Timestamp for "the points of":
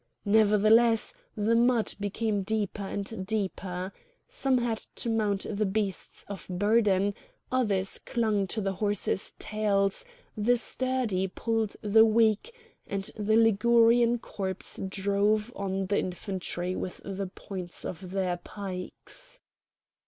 17.05-18.09